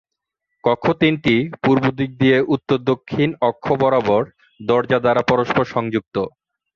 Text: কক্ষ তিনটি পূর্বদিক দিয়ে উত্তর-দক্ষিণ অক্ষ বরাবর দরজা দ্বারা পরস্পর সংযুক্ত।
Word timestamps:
কক্ষ 0.63 0.85
তিনটি 1.01 1.35
পূর্বদিক 1.63 2.09
দিয়ে 2.21 2.37
উত্তর-দক্ষিণ 2.55 3.29
অক্ষ 3.41 3.65
বরাবর 3.81 4.21
দরজা 4.59 4.97
দ্বারা 4.99 5.21
পরস্পর 5.23 5.65
সংযুক্ত। 5.65 6.15